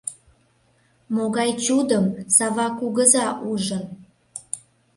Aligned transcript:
МОГАЙ 1.15 1.51
«ЧУДЫМ» 1.63 2.05
САВА 2.35 2.67
КУГЫЗА 2.77 3.25
УЖЫН 3.49 3.83